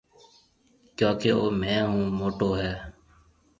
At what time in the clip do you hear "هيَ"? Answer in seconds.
2.59-2.71